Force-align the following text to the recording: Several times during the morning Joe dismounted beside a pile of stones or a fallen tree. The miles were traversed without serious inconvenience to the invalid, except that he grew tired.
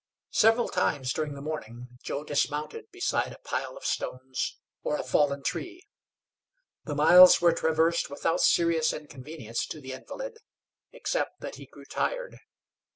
Several 0.31 0.67
times 0.67 1.13
during 1.13 1.35
the 1.35 1.43
morning 1.43 1.87
Joe 2.01 2.23
dismounted 2.23 2.89
beside 2.89 3.31
a 3.33 3.37
pile 3.37 3.77
of 3.77 3.85
stones 3.85 4.57
or 4.81 4.97
a 4.97 5.03
fallen 5.03 5.43
tree. 5.43 5.83
The 6.85 6.95
miles 6.95 7.39
were 7.39 7.53
traversed 7.53 8.09
without 8.09 8.41
serious 8.41 8.93
inconvenience 8.93 9.63
to 9.67 9.79
the 9.79 9.93
invalid, 9.93 10.39
except 10.91 11.41
that 11.41 11.57
he 11.57 11.67
grew 11.67 11.85
tired. 11.85 12.39